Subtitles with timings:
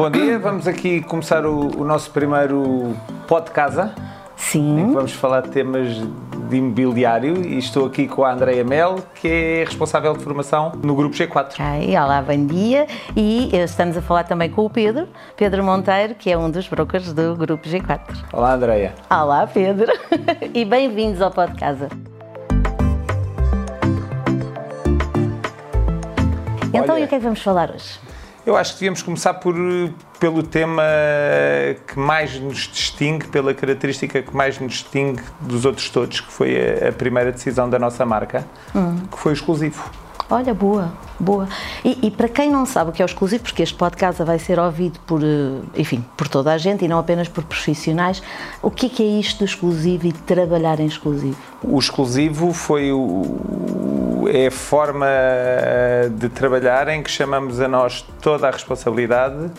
[0.00, 0.38] bom dia.
[0.38, 2.96] Vamos aqui começar o, o nosso primeiro
[3.28, 3.94] pod casa.
[4.34, 4.94] Sim.
[4.94, 5.88] Vamos falar de temas
[6.48, 10.94] de imobiliário e estou aqui com a Andreia Mel, que é responsável de formação no
[10.94, 11.52] Grupo G4.
[11.52, 12.86] Ok, olá, bom dia.
[13.14, 17.12] E estamos a falar também com o Pedro, Pedro Monteiro, que é um dos brokers
[17.12, 18.00] do Grupo G4.
[18.32, 18.94] Olá, Andreia.
[19.10, 19.92] Olá, Pedro.
[20.54, 21.90] e bem-vindos ao Pod Casa.
[26.72, 28.09] Então, Olha, e o que é que vamos falar hoje?
[28.46, 29.54] Eu acho que devíamos começar por,
[30.18, 30.82] pelo tema
[31.86, 36.56] que mais nos distingue, pela característica que mais nos distingue dos outros todos, que foi
[36.56, 38.46] a, a primeira decisão da nossa marca,
[39.10, 39.90] que foi o exclusivo.
[40.32, 41.48] Olha, boa, boa.
[41.84, 44.38] E, e, para quem não sabe o que é o exclusivo, porque este podcast vai
[44.38, 48.22] ser ouvido por, eh, enfim, por toda a gente e não apenas por profissionais,
[48.62, 51.36] o que é, que é isto do exclusivo e trabalhar em exclusivo?
[51.64, 53.00] O exclusivo foi o,
[54.30, 55.06] é a forma
[56.12, 59.50] de trabalhar em que chamamos a nós toda a responsabilidade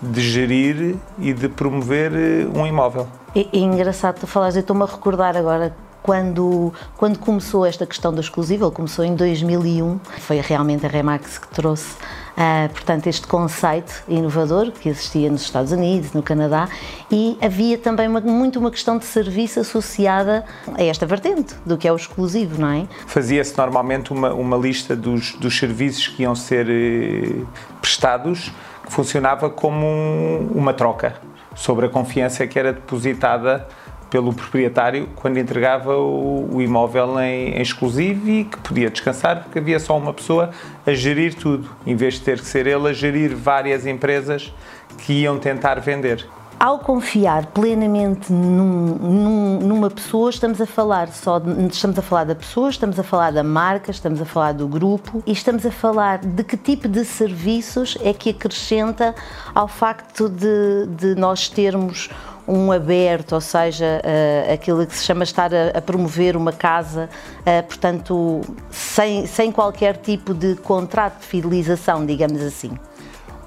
[0.00, 3.06] de gerir e de promover eh, um imóvel.
[3.34, 8.12] É, é engraçado tu falares, eu estou-me a recordar agora quando, quando começou esta questão
[8.12, 13.26] do exclusivo, ele começou em 2001, foi realmente a Remax que trouxe, uh, portanto, este
[13.26, 16.68] conceito inovador que existia nos Estados Unidos, no Canadá,
[17.10, 21.86] e havia também uma, muito uma questão de serviço associada a esta vertente, do que
[21.86, 22.86] é o exclusivo, não é?
[23.06, 27.44] Fazia-se normalmente uma, uma lista dos, dos serviços que iam ser eh,
[27.80, 28.52] prestados,
[28.84, 31.14] que funcionava como um, uma troca
[31.54, 33.66] sobre a confiança que era depositada
[34.10, 39.58] pelo proprietário quando entregava o, o imóvel em, em, exclusivo e que podia descansar porque
[39.58, 40.50] havia só uma pessoa
[40.86, 44.52] a gerir tudo, em vez de ter que ser ele a gerir várias empresas
[44.98, 46.26] que iam tentar vender.
[46.58, 52.24] Ao confiar plenamente num, num, numa pessoa, estamos a falar só de, estamos a falar
[52.24, 55.70] da pessoa, estamos a falar da marca, estamos a falar do grupo e estamos a
[55.70, 59.14] falar de que tipo de serviços é que acrescenta
[59.54, 62.10] ao facto de, de nós termos
[62.50, 67.08] um aberto, ou seja, uh, aquilo que se chama estar a, a promover uma casa,
[67.40, 72.72] uh, portanto, sem, sem qualquer tipo de contrato de fidelização, digamos assim.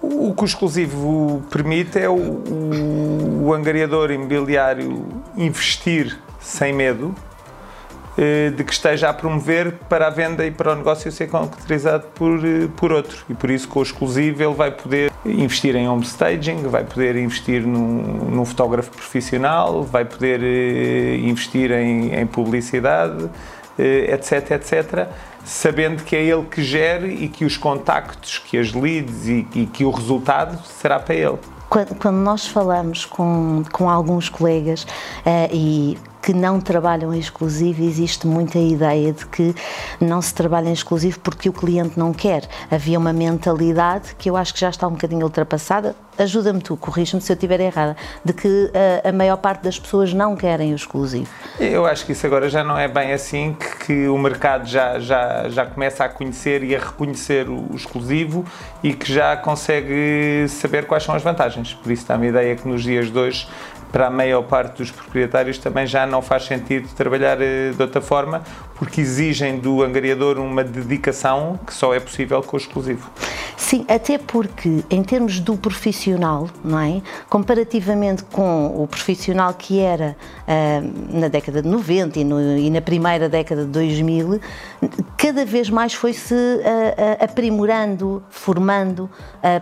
[0.02, 5.08] O que o exclusivo permite é o, o, o angariador imobiliário
[5.38, 7.16] investir sem medo
[8.56, 12.40] de que esteja a promover para a venda e para o negócio ser concretizado por,
[12.76, 13.26] por outro.
[13.28, 17.16] E por isso, com o exclusivo, ele vai poder investir em home staging, vai poder
[17.16, 23.30] investir num, num fotógrafo profissional, vai poder investir em, em publicidade,
[23.78, 25.08] etc, etc,
[25.44, 29.66] sabendo que é ele que gere e que os contactos, que as leads e, e
[29.66, 31.38] que o resultado será para ele.
[31.70, 37.84] Quando, quando nós falamos com, com alguns colegas uh, e que não trabalham em exclusivo,
[37.84, 39.54] existe muita ideia de que
[40.00, 42.48] não se trabalha em exclusivo porque o cliente não quer.
[42.72, 45.94] Havia uma mentalidade que eu acho que já está um bocadinho ultrapassada.
[46.18, 48.72] Ajuda-me tu, corrige-me se eu estiver errada, de que
[49.04, 51.28] a, a, maior parte das pessoas não querem o exclusivo.
[51.60, 55.00] Eu acho que isso agora já não é bem assim, que, que o mercado já,
[55.00, 58.46] já, já começa a conhecer e a reconhecer o, o exclusivo
[58.82, 61.74] e que já consegue saber quais são as vantagens.
[61.74, 63.48] Por isso dá-me a ideia que nos dias de hoje
[63.94, 68.44] para a maior parte dos proprietários também já não faz sentido trabalhar de outra forma,
[68.76, 73.10] porque exigem do angariador uma dedicação que só é possível com o exclusivo.
[73.58, 77.02] Sim, até porque em termos do profissional, não é?
[77.30, 80.16] Comparativamente com o profissional que era
[80.48, 84.40] uh, na década de 90 e, no, e, na primeira década de 2000,
[85.24, 89.10] cada vez mais foi-se uh, uh, aprimorando, formando,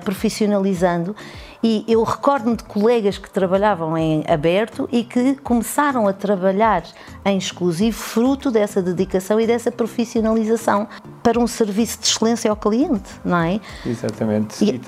[0.04, 1.16] profissionalizando
[1.64, 6.84] e eu recordo-me de colegas que trabalhavam em aberto e que começaram a trabalhar
[7.24, 10.88] em exclusivo fruto dessa dedicação e dessa profissionalização
[11.22, 13.60] para um serviço de excelência ao cliente, não é?
[13.86, 14.64] Exatamente.
[14.64, 14.82] E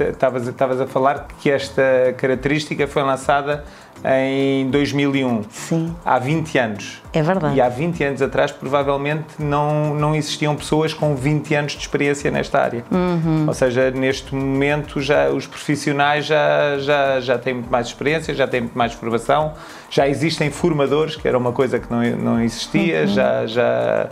[0.50, 1.84] estavas a falar que esta
[2.18, 3.64] característica foi lançada
[4.04, 5.44] em 2001.
[5.50, 5.96] Sim.
[6.04, 7.02] Há 20 anos.
[7.14, 7.56] É verdade.
[7.56, 12.30] E há 20 anos atrás, provavelmente, não, não existiam pessoas com 20 anos de experiência
[12.30, 12.84] nesta área.
[12.92, 13.46] Uhum.
[13.48, 18.48] Ou seja, neste momento, já os profissionais já, já, já têm muito mais experiência, já
[18.48, 19.54] têm muito mais formação,
[19.90, 23.08] já existem formadores, que era uma coisa que não, não existia, uhum.
[23.08, 23.46] já.
[23.48, 24.10] já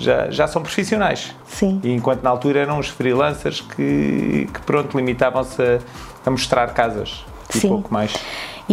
[0.00, 1.34] já, já são profissionais.
[1.44, 1.78] Sim.
[1.84, 5.78] E enquanto na altura eram os freelancers que, que pronto, limitavam-se a,
[6.24, 7.22] a mostrar casas
[7.54, 7.68] e Sim.
[7.68, 8.14] pouco mais.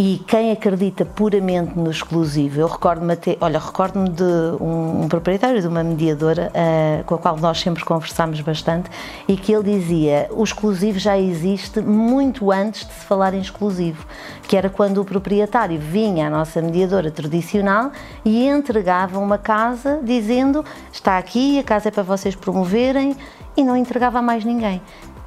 [0.00, 5.60] E quem acredita puramente no exclusivo, eu recordo-me até, olha, recordo-me de um, um, proprietário
[5.60, 8.88] de uma mediadora uh, com a qual nós sempre conversámos bastante
[9.26, 14.06] e que ele dizia o exclusivo já existe muito antes de se falar em exclusivo,
[14.46, 17.90] que era quando o proprietário vinha à nossa mediadora tradicional
[18.24, 23.16] e entregava uma casa dizendo está aqui, a casa é para vocês promoverem
[23.56, 24.80] e não entregava a mais ninguém.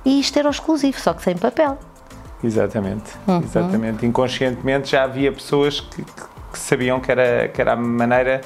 [0.06, 1.78] E isto era exclusivo, só que sem papel.
[2.44, 3.40] Exatamente, uhum.
[3.40, 4.06] exatamente.
[4.06, 8.42] Inconscientemente já havia pessoas que, que, sabiam que era, que era a maneira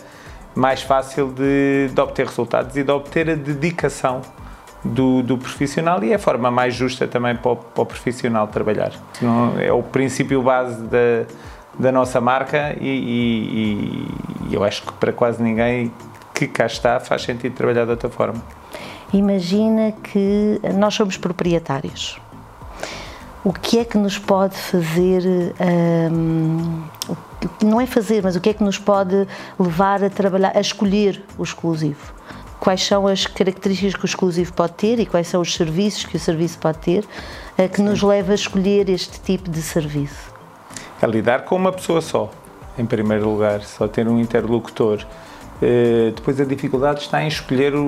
[0.54, 4.22] mais fácil de, de obter resultados e de obter a dedicação
[4.84, 8.48] do, do, profissional e é a forma mais justa também para o, para o profissional
[8.48, 8.92] trabalhar.
[9.22, 11.26] Não, é o princípio base da,
[11.78, 14.08] da nossa marca e, e,
[14.50, 15.92] e, eu acho que para quase ninguém
[16.34, 18.42] que cá está faz sentido trabalhar de outra forma.
[19.14, 22.20] Imagina que nós somos proprietários.
[23.46, 25.22] O que é que nos pode fazer,
[26.12, 26.84] hum,
[27.64, 29.28] não é fazer, mas o que é que nos pode
[29.60, 32.14] levar a trabalhar, a escolher o exclusivo?
[32.60, 36.18] quais são as características que o exclusivo pode ter e quais são os serviços que
[36.18, 37.06] o serviço pode ter
[37.56, 40.34] eh, que nos leva a escolher este tipo de serviço?
[41.00, 42.32] É lidar com uma pessoa só,
[42.76, 45.06] em primeiro lugar, só ter um interlocutor.
[45.66, 47.82] Uh, depois a dificuldade está em escolher o,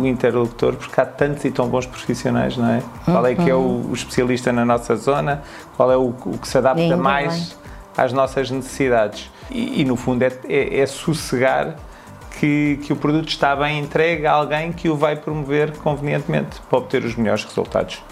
[0.00, 2.82] o, interlocutor, porque há tantos e tão bons profissionais, não é?
[3.06, 3.90] Qual é que é o, uhum.
[3.90, 5.42] o especialista na nossa zona?
[5.78, 8.04] Qual é o, o que se adapta mais bem.
[8.04, 9.30] às nossas necessidades?
[9.50, 11.76] E, e no fundo é, é, é sossegar
[12.38, 16.78] que, que o produto está bem entregue a alguém que o vai promover convenientemente para
[16.78, 18.02] obter os melhores resultados.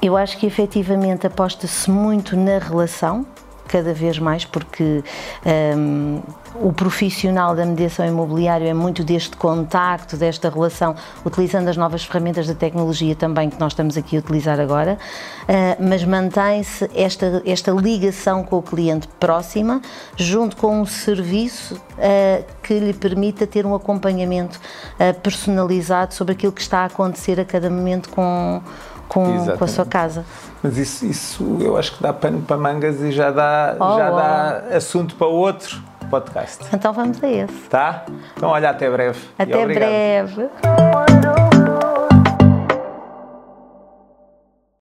[0.00, 3.26] Eu acho que efetivamente aposta-se muito na relação,
[3.66, 5.02] cada vez mais, porque
[5.76, 6.20] um,
[6.60, 12.46] o profissional da mediação imobiliária é muito deste contacto, desta relação, utilizando as novas ferramentas
[12.46, 14.98] da tecnologia também que nós estamos aqui a utilizar agora,
[15.42, 19.80] uh, mas mantém-se esta, esta ligação com o cliente próxima,
[20.16, 24.58] junto com um serviço uh, que lhe permita ter um acompanhamento
[24.94, 28.62] uh, personalizado sobre aquilo que está a acontecer a cada momento com
[29.08, 30.24] com, com a sua casa.
[30.62, 34.10] Mas isso, isso eu acho que dá pano para mangas e já dá, oh, já
[34.10, 36.64] dá assunto para outro podcast.
[36.72, 37.68] Então vamos a esse.
[37.68, 38.04] Tá?
[38.36, 39.20] Então olha, até breve.
[39.38, 40.48] Até breve.